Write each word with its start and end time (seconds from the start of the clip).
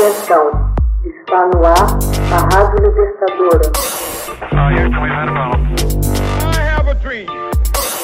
Atenção, 0.00 0.74
está 1.04 1.46
no 1.48 1.62
ar 1.62 1.98
a 2.32 2.56
Rádio 2.56 2.88
Libertadora. 2.88 3.70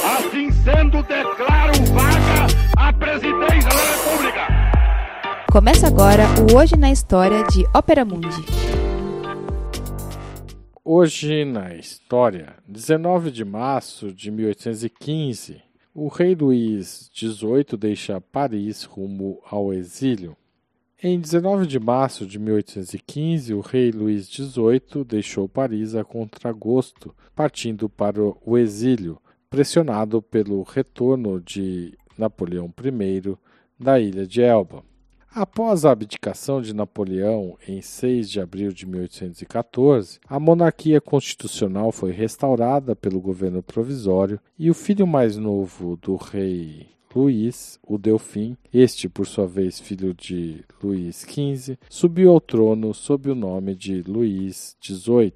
Assim 0.04 0.50
sendo, 0.50 1.02
declaro 1.04 1.72
vaga 1.94 2.46
a 2.76 2.92
presidência 2.92 3.70
da 3.70 3.82
República. 3.94 4.46
Começa 5.50 5.86
agora 5.86 6.24
o 6.52 6.58
Hoje 6.58 6.76
na 6.76 6.92
História 6.92 7.42
de 7.44 7.64
Ópera 7.74 8.04
Mundi. 8.04 8.44
Hoje 10.84 11.46
na 11.46 11.74
História, 11.76 12.56
19 12.68 13.30
de 13.30 13.42
março 13.42 14.12
de 14.12 14.30
1815, 14.30 15.62
o 15.94 16.08
rei 16.08 16.34
Luís 16.34 17.10
XVIII 17.14 17.74
deixa 17.78 18.20
Paris 18.20 18.84
rumo 18.84 19.40
ao 19.50 19.72
exílio. 19.72 20.36
Em 21.02 21.20
19 21.20 21.66
de 21.66 21.78
março 21.78 22.24
de 22.24 22.38
1815, 22.38 23.52
o 23.52 23.60
rei 23.60 23.90
Luís 23.90 24.26
XVIII 24.30 25.04
deixou 25.06 25.46
Paris 25.46 25.94
a 25.94 26.02
contragosto, 26.02 27.14
partindo 27.34 27.86
para 27.86 28.18
o 28.22 28.56
exílio, 28.56 29.20
pressionado 29.50 30.22
pelo 30.22 30.62
retorno 30.62 31.38
de 31.38 31.92
Napoleão 32.16 32.72
I 32.82 33.36
da 33.78 34.00
ilha 34.00 34.26
de 34.26 34.40
Elba. 34.40 34.82
Após 35.30 35.84
a 35.84 35.90
abdicação 35.90 36.62
de 36.62 36.74
Napoleão 36.74 37.58
em 37.68 37.82
6 37.82 38.30
de 38.30 38.40
abril 38.40 38.72
de 38.72 38.86
1814, 38.86 40.18
a 40.26 40.40
monarquia 40.40 40.98
constitucional 40.98 41.92
foi 41.92 42.10
restaurada 42.10 42.96
pelo 42.96 43.20
governo 43.20 43.62
provisório 43.62 44.40
e 44.58 44.70
o 44.70 44.74
filho 44.74 45.06
mais 45.06 45.36
novo 45.36 45.98
do 45.98 46.16
rei 46.16 46.95
Luís, 47.14 47.78
o 47.86 47.96
Delfim, 47.96 48.56
este 48.72 49.08
por 49.08 49.26
sua 49.26 49.46
vez 49.46 49.80
filho 49.80 50.12
de 50.12 50.64
Luís 50.82 51.24
XV, 51.28 51.78
subiu 51.88 52.30
ao 52.30 52.40
trono 52.40 52.92
sob 52.92 53.30
o 53.30 53.34
nome 53.34 53.74
de 53.74 54.02
Luís 54.02 54.76
XVIII. 54.82 55.32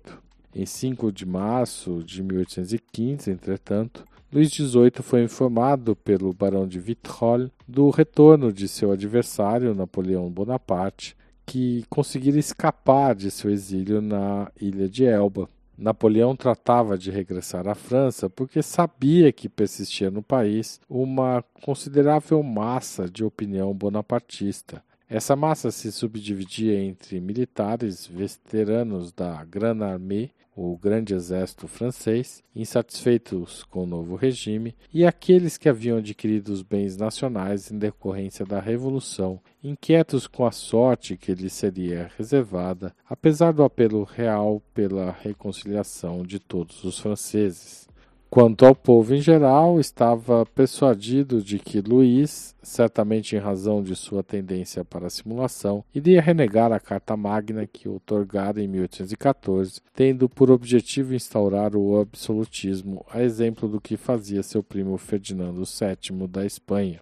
Em 0.55 0.67
5 0.67 1.13
de 1.13 1.25
março 1.25 2.03
de 2.05 2.23
1815, 2.23 3.31
entretanto, 3.31 4.05
Luís 4.33 4.51
XVIII 4.51 5.03
foi 5.03 5.23
informado 5.25 5.97
pelo 5.97 6.33
barão 6.33 6.67
de 6.67 6.79
Vitrolles 6.79 7.51
do 7.67 7.91
retorno 7.91 8.53
de 8.53 8.69
seu 8.69 8.93
adversário, 8.93 9.75
Napoleão 9.75 10.31
Bonaparte, 10.31 11.17
que 11.45 11.85
conseguira 11.91 12.39
escapar 12.39 13.15
de 13.15 13.29
seu 13.31 13.51
exílio 13.51 14.01
na 14.01 14.51
ilha 14.61 14.89
de 14.89 15.05
Elba. 15.05 15.49
Napoleão 15.81 16.37
tratava 16.37 16.99
de 16.99 17.11
regressar 17.11 17.67
à 17.67 17.75
França 17.75 18.29
porque 18.29 18.63
sabia 18.63 19.33
que 19.33 19.49
persistia 19.49 20.11
no 20.11 20.23
país 20.23 20.79
uma 20.91 21.43
considerável 21.63 22.43
massa 22.43 23.09
de 23.09 23.25
opinião 23.25 23.73
bonapartista. 23.73 24.85
Essa 25.09 25.35
massa 25.35 25.71
se 25.71 25.91
subdividia 25.91 26.79
entre 26.79 27.19
militares 27.19 28.07
veteranos 28.07 29.11
da 29.11 29.43
Grande 29.43 29.83
Armée, 29.83 30.31
o 30.63 30.77
grande 30.77 31.15
exército 31.15 31.67
francês, 31.67 32.43
insatisfeitos 32.55 33.65
com 33.65 33.85
o 33.85 33.87
novo 33.87 34.15
regime, 34.15 34.77
e 34.93 35.07
aqueles 35.07 35.57
que 35.57 35.71
haviam 35.71 35.97
adquirido 35.97 36.51
os 36.51 36.63
bens 36.63 36.99
nacionais 36.99 37.71
em 37.71 37.79
decorrência 37.79 38.45
da 38.45 38.61
Revolução, 38.61 39.41
inquietos 39.65 40.27
com 40.27 40.45
a 40.45 40.53
sorte 40.53 41.17
que 41.17 41.33
lhes 41.33 41.55
seria 41.55 42.11
reservada, 42.19 42.95
apesar 43.09 43.53
do 43.53 43.63
apelo 43.63 44.05
real 44.05 44.63
pela 44.75 45.11
reconciliação 45.11 46.23
de 46.23 46.39
todos 46.39 46.85
os 46.85 46.99
franceses. 46.99 47.89
Quanto 48.31 48.65
ao 48.65 48.77
povo 48.77 49.13
em 49.13 49.21
geral, 49.21 49.81
estava 49.81 50.47
persuadido 50.47 51.43
de 51.43 51.59
que 51.59 51.81
Luís, 51.81 52.55
certamente 52.63 53.35
em 53.35 53.41
razão 53.41 53.83
de 53.83 53.97
sua 53.97 54.23
tendência 54.23 54.85
para 54.85 55.09
a 55.09 55.11
simulação, 55.11 55.85
iria 55.93 56.23
renegar 56.23 56.71
a 56.71 56.79
Carta 56.79 57.17
Magna 57.17 57.67
que 57.67 57.89
outorgara 57.89 58.63
em 58.63 58.69
1814, 58.69 59.81
tendo 59.93 60.29
por 60.29 60.49
objetivo 60.49 61.13
instaurar 61.13 61.75
o 61.75 61.99
absolutismo, 61.99 63.05
a 63.11 63.21
exemplo 63.21 63.69
do 63.69 63.81
que 63.81 63.97
fazia 63.97 64.45
seu 64.45 64.63
primo 64.63 64.97
Ferdinando 64.97 65.65
VII 65.65 66.29
da 66.29 66.47
Espanha. 66.47 67.01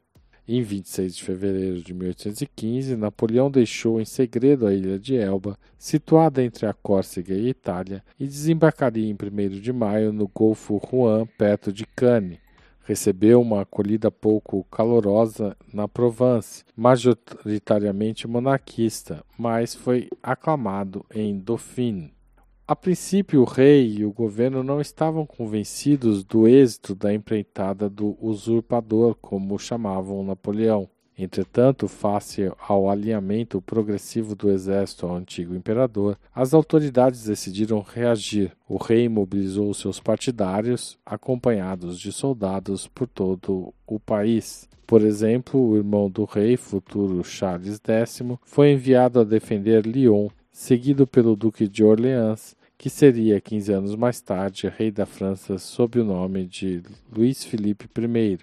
Em 0.51 0.63
26 0.63 1.15
de 1.15 1.25
fevereiro 1.25 1.83
de 1.83 1.93
1815, 1.93 2.97
Napoleão 2.97 3.51
deixou 3.51 4.01
em 4.01 4.07
segredo 4.07 4.67
a 4.67 4.73
ilha 4.73 4.99
de 4.99 5.15
Elba, 5.15 5.59
situada 5.77 6.43
entre 6.43 6.65
a 6.65 6.73
Córcega 6.73 7.35
e 7.35 7.49
a 7.49 7.51
Itália, 7.51 8.03
e 8.19 8.27
desembarcaria 8.27 9.07
em 9.07 9.13
1 9.13 9.61
de 9.61 9.75
maio 9.75 10.11
no 10.11 10.27
Golfo 10.27 10.81
Juan, 10.91 11.27
perto 11.37 11.71
de 11.71 11.85
Cannes. 11.85 12.39
Recebeu 12.83 13.43
uma 13.43 13.61
acolhida 13.61 14.11
pouco 14.11 14.65
calorosa 14.71 15.55
na 15.71 15.87
Provence, 15.87 16.65
majoritariamente 16.75 18.27
monarquista, 18.27 19.23
mas 19.37 19.75
foi 19.75 20.09
aclamado 20.23 21.05
em 21.15 21.39
Dauphine. 21.39 22.18
A 22.71 22.77
princípio, 22.77 23.41
o 23.41 23.45
rei 23.47 23.95
e 23.97 24.05
o 24.05 24.13
governo 24.13 24.63
não 24.63 24.79
estavam 24.79 25.25
convencidos 25.25 26.23
do 26.23 26.47
êxito 26.47 26.95
da 26.95 27.15
empreitada 27.15 27.89
do 27.89 28.15
usurpador, 28.21 29.17
como 29.23 29.59
chamavam 29.59 30.23
Napoleão. 30.23 30.87
Entretanto, 31.17 31.89
face 31.89 32.53
ao 32.59 32.91
alinhamento 32.91 33.63
progressivo 33.63 34.37
do 34.37 34.51
exército 34.51 35.07
ao 35.07 35.17
antigo 35.17 35.55
imperador, 35.55 36.19
as 36.35 36.53
autoridades 36.53 37.25
decidiram 37.25 37.81
reagir. 37.81 38.53
O 38.69 38.77
rei 38.77 39.09
mobilizou 39.09 39.73
seus 39.73 39.99
partidários, 39.99 40.99
acompanhados 41.07 41.99
de 41.99 42.13
soldados 42.13 42.87
por 42.87 43.09
todo 43.09 43.73
o 43.87 43.99
país. 43.99 44.69
Por 44.87 45.01
exemplo, 45.01 45.59
o 45.59 45.75
irmão 45.75 46.11
do 46.11 46.27
rei, 46.27 46.59
futuro 46.59 47.25
Charles 47.25 47.81
X, 47.83 48.21
foi 48.45 48.73
enviado 48.73 49.21
a 49.21 49.25
defender 49.25 49.87
Lyon, 49.87 50.29
seguido 50.53 51.07
pelo 51.07 51.37
Duque 51.37 51.69
de 51.69 51.85
Orleans, 51.85 52.58
que 52.79 52.89
seria 52.89 53.41
15 53.41 53.73
anos 53.73 53.97
mais 53.97 54.21
tarde 54.21 54.73
rei 54.79 54.93
da 54.93 55.05
França 55.05 55.59
sob 55.59 55.99
o 55.99 56.05
nome 56.05 56.47
de 56.47 56.81
Luís 57.13 57.45
Felipe 57.45 57.89
I. 57.99 58.39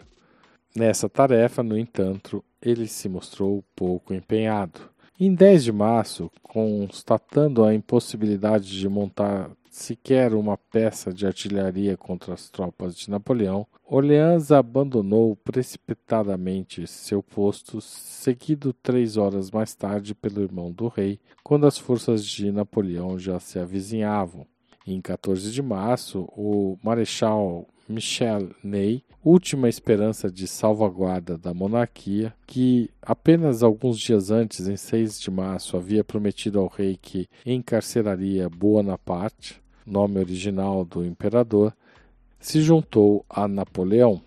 Nessa 0.75 1.07
tarefa, 1.07 1.63
no 1.63 1.77
entanto, 1.77 2.43
ele 2.61 2.85
se 2.85 3.07
mostrou 3.07 3.63
pouco 3.73 4.13
empenhado. 4.13 4.81
Em 5.17 5.33
10 5.33 5.63
de 5.63 5.71
março, 5.71 6.29
constatando 6.43 7.63
a 7.63 7.73
impossibilidade 7.73 8.77
de 8.77 8.89
montar 8.89 9.49
sequer 9.75 10.33
uma 10.33 10.57
peça 10.57 11.13
de 11.13 11.27
artilharia 11.27 11.97
contra 11.97 12.33
as 12.33 12.49
tropas 12.49 12.95
de 12.95 13.09
Napoleão, 13.09 13.67
Orleans 13.85 14.49
abandonou 14.49 15.35
precipitadamente 15.35 16.87
seu 16.87 17.21
posto, 17.21 17.81
seguido 17.81 18.71
três 18.71 19.17
horas 19.17 19.51
mais 19.51 19.75
tarde 19.75 20.15
pelo 20.15 20.41
irmão 20.41 20.71
do 20.71 20.87
rei, 20.87 21.19
quando 21.43 21.67
as 21.67 21.77
forças 21.77 22.25
de 22.25 22.51
Napoleão 22.51 23.19
já 23.19 23.37
se 23.37 23.59
avizinhavam. 23.59 24.47
Em 24.87 25.01
14 25.01 25.51
de 25.51 25.61
março, 25.61 26.21
o 26.37 26.77
Marechal 26.81 27.67
Michel 27.87 28.51
Ney, 28.63 29.03
última 29.23 29.67
esperança 29.67 30.31
de 30.31 30.47
salvaguarda 30.47 31.37
da 31.37 31.53
monarquia, 31.53 32.33
que 32.47 32.89
apenas 33.01 33.61
alguns 33.61 33.99
dias 33.99 34.31
antes, 34.31 34.67
em 34.67 34.77
6 34.77 35.19
de 35.19 35.29
março, 35.29 35.75
havia 35.75 36.03
prometido 36.03 36.59
ao 36.59 36.67
rei 36.67 36.97
que 36.99 37.27
encarceraria 37.45 38.49
Bonaparte, 38.49 39.64
nome 39.85 40.19
original 40.19 40.83
do 40.83 41.05
imperador, 41.05 41.75
se 42.39 42.61
juntou 42.61 43.25
a 43.29 43.47
Napoleão. 43.47 44.21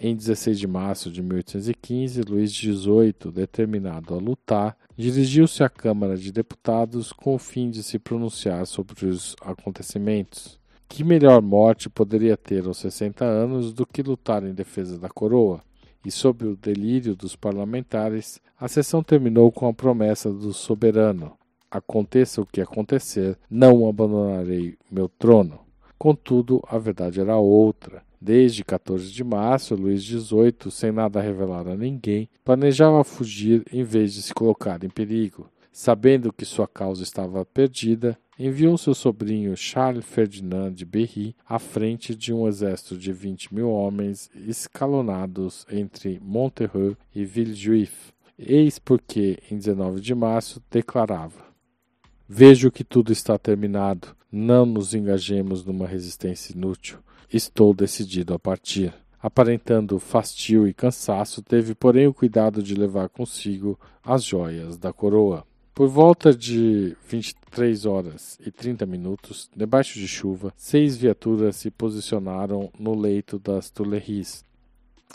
Em 0.00 0.14
16 0.14 0.58
de 0.58 0.66
março 0.66 1.10
de 1.10 1.22
1815, 1.22 2.22
Luís 2.22 2.52
XVIII, 2.52 3.32
determinado 3.32 4.14
a 4.14 4.18
lutar, 4.18 4.76
dirigiu-se 4.96 5.62
à 5.64 5.68
Câmara 5.68 6.16
de 6.16 6.30
Deputados 6.30 7.12
com 7.12 7.34
o 7.34 7.38
fim 7.38 7.68
de 7.68 7.82
se 7.82 7.98
pronunciar 7.98 8.66
sobre 8.66 9.06
os 9.06 9.34
acontecimentos. 9.40 10.58
Que 10.88 11.04
melhor 11.04 11.42
morte 11.42 11.90
poderia 11.90 12.36
ter 12.36 12.64
aos 12.66 12.78
60 12.78 13.24
anos 13.24 13.72
do 13.72 13.84
que 13.84 14.02
lutar 14.02 14.42
em 14.44 14.54
defesa 14.54 14.98
da 14.98 15.08
coroa? 15.08 15.60
E 16.04 16.10
sob 16.10 16.46
o 16.46 16.56
delírio 16.56 17.14
dos 17.14 17.36
parlamentares, 17.36 18.40
a 18.58 18.66
sessão 18.66 19.02
terminou 19.02 19.52
com 19.52 19.68
a 19.68 19.74
promessa 19.74 20.32
do 20.32 20.52
soberano: 20.52 21.37
aconteça 21.70 22.40
o 22.40 22.46
que 22.46 22.60
acontecer, 22.60 23.38
não 23.50 23.88
abandonarei 23.88 24.76
meu 24.90 25.08
trono. 25.08 25.60
Contudo, 25.98 26.62
a 26.68 26.78
verdade 26.78 27.20
era 27.20 27.36
outra. 27.36 28.02
Desde 28.20 28.64
14 28.64 29.10
de 29.12 29.22
março, 29.22 29.74
Luís 29.74 30.02
XVIII, 30.02 30.70
sem 30.70 30.90
nada 30.90 31.20
revelar 31.20 31.68
a 31.68 31.76
ninguém, 31.76 32.28
planejava 32.44 33.04
fugir 33.04 33.64
em 33.72 33.84
vez 33.84 34.14
de 34.14 34.22
se 34.22 34.34
colocar 34.34 34.82
em 34.82 34.88
perigo. 34.88 35.48
Sabendo 35.72 36.32
que 36.32 36.44
sua 36.44 36.66
causa 36.66 37.04
estava 37.04 37.44
perdida, 37.44 38.18
enviou 38.38 38.76
seu 38.76 38.94
sobrinho 38.94 39.56
Charles 39.56 40.04
Ferdinand 40.04 40.72
de 40.72 40.84
Berry 40.84 41.36
à 41.46 41.58
frente 41.58 42.14
de 42.14 42.32
um 42.32 42.48
exército 42.48 42.96
de 42.96 43.12
20 43.12 43.54
mil 43.54 43.70
homens 43.70 44.30
escalonados 44.34 45.64
entre 45.70 46.20
Monterrey 46.20 46.96
e 47.14 47.24
Villejuif. 47.24 48.12
Eis 48.38 48.78
porque, 48.78 49.38
em 49.50 49.56
19 49.56 50.00
de 50.00 50.14
março, 50.14 50.62
declarava: 50.70 51.47
Vejo 52.30 52.70
que 52.70 52.84
tudo 52.84 53.10
está 53.10 53.38
terminado. 53.38 54.14
Não 54.30 54.66
nos 54.66 54.92
engajemos 54.92 55.64
numa 55.64 55.86
resistência 55.86 56.52
inútil. 56.52 56.98
Estou 57.32 57.72
decidido 57.72 58.34
a 58.34 58.38
partir. 58.38 58.92
Aparentando 59.18 59.98
fastio 59.98 60.68
e 60.68 60.74
cansaço, 60.74 61.40
teve, 61.40 61.74
porém, 61.74 62.06
o 62.06 62.12
cuidado 62.12 62.62
de 62.62 62.74
levar 62.74 63.08
consigo 63.08 63.80
as 64.04 64.24
joias 64.24 64.76
da 64.76 64.92
coroa. 64.92 65.42
Por 65.74 65.88
volta 65.88 66.34
de 66.34 66.94
23 67.08 67.86
horas 67.86 68.38
e 68.44 68.50
30 68.50 68.84
minutos, 68.84 69.48
debaixo 69.56 69.98
de 69.98 70.06
chuva, 70.06 70.52
seis 70.54 70.98
viaturas 70.98 71.56
se 71.56 71.70
posicionaram 71.70 72.70
no 72.78 72.94
leito 72.94 73.38
das 73.38 73.70
Tuileries. 73.70 74.44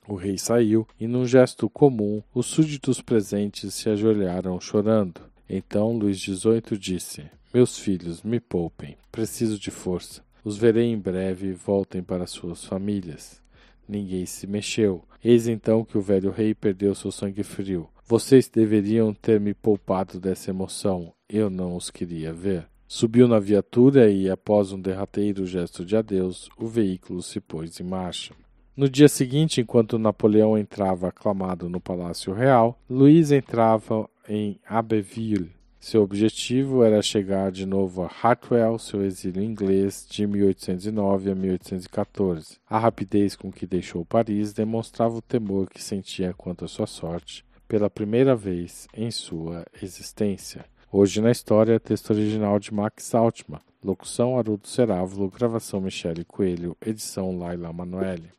O 0.07 0.15
rei 0.15 0.39
saiu 0.39 0.87
e, 0.99 1.05
num 1.05 1.27
gesto 1.27 1.69
comum, 1.69 2.23
os 2.33 2.47
súditos 2.47 3.01
presentes 3.01 3.75
se 3.75 3.87
ajoelharam 3.87 4.59
chorando. 4.59 5.32
Então 5.49 5.97
Luís 5.97 6.19
XVIII 6.19 6.77
disse: 6.79 7.29
Meus 7.53 7.77
filhos, 7.77 8.23
me 8.23 8.39
poupem, 8.39 8.97
preciso 9.11 9.59
de 9.59 9.71
força. 9.71 10.23
Os 10.43 10.57
verei 10.57 10.91
em 10.91 10.97
breve 10.97 11.47
e 11.47 11.53
voltem 11.53 12.03
para 12.03 12.27
suas 12.27 12.65
famílias. 12.65 13.41
Ninguém 13.87 14.25
se 14.25 14.47
mexeu. 14.47 15.03
Eis 15.23 15.47
então 15.47 15.85
que 15.85 15.97
o 15.97 16.01
velho 16.01 16.31
rei 16.31 16.53
perdeu 16.53 16.93
seu 16.93 17.11
sangue 17.11 17.43
frio. 17.43 17.87
Vocês 18.05 18.49
deveriam 18.49 19.13
ter 19.13 19.39
me 19.39 19.53
poupado 19.53 20.19
dessa 20.19 20.49
emoção. 20.49 21.13
Eu 21.29 21.49
não 21.49 21.75
os 21.75 21.89
queria 21.89 22.33
ver. 22.33 22.67
Subiu 22.87 23.27
na 23.27 23.39
viatura 23.39 24.11
e, 24.11 24.29
após 24.29 24.71
um 24.71 24.79
derradeiro 24.79 25.45
gesto 25.45 25.85
de 25.85 25.95
adeus, 25.95 26.49
o 26.57 26.67
veículo 26.67 27.21
se 27.23 27.39
pôs 27.39 27.79
em 27.79 27.83
marcha. 27.83 28.35
No 28.75 28.89
dia 28.89 29.07
seguinte, 29.07 29.61
enquanto 29.61 29.97
Napoleão 29.97 30.57
entrava 30.57 31.07
aclamado 31.07 31.69
no 31.69 31.79
Palácio 31.79 32.33
Real, 32.33 32.79
Luís 32.89 33.31
entrava 33.31 34.09
em 34.27 34.59
Abbeville. 34.65 35.51
Seu 35.79 36.01
objetivo 36.01 36.83
era 36.83 37.01
chegar 37.01 37.51
de 37.51 37.65
novo 37.65 38.03
a 38.03 38.07
Hartwell, 38.07 38.79
seu 38.79 39.03
exílio 39.03 39.43
inglês 39.43 40.07
de 40.09 40.25
1809 40.25 41.31
a 41.31 41.35
1814. 41.35 42.57
A 42.69 42.79
rapidez 42.79 43.35
com 43.35 43.51
que 43.51 43.67
deixou 43.67 44.05
Paris 44.05 44.53
demonstrava 44.53 45.15
o 45.15 45.21
temor 45.21 45.69
que 45.69 45.83
sentia 45.83 46.33
quanto 46.33 46.63
à 46.63 46.67
sua 46.69 46.87
sorte 46.87 47.45
pela 47.67 47.89
primeira 47.89 48.35
vez 48.35 48.87
em 48.93 49.11
sua 49.11 49.65
existência. 49.81 50.63
Hoje 50.91 51.19
na 51.19 51.31
história, 51.31 51.79
texto 51.79 52.11
original 52.11 52.59
de 52.59 52.73
Max 52.73 53.13
Altman, 53.15 53.59
locução 53.83 54.37
Haroldo 54.37 54.67
Cerávulo, 54.67 55.29
gravação 55.29 55.81
Michele 55.81 56.23
Coelho, 56.23 56.77
edição 56.85 57.37
Laila 57.37 57.73
Manoeli. 57.73 58.31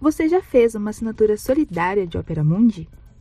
Você 0.00 0.28
já 0.28 0.42
fez 0.42 0.74
uma 0.74 0.90
assinatura 0.90 1.36
solidária 1.36 2.06
de 2.06 2.18
Opera 2.18 2.44
Mundi? 2.44 2.88